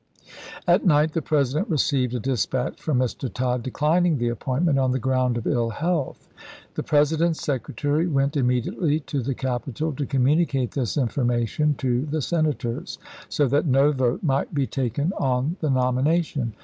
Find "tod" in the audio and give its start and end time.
3.31-3.61